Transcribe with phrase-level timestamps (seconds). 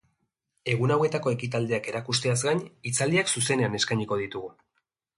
[0.71, 4.55] Egun hauetako ekitaldiak erakusteaz gain, hitzaldiak zuzenean eskainiko ditugu.